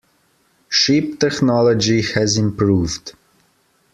Ship 0.67 1.19
technology 1.19 2.01
has 2.01 2.35
improved. 2.35 3.13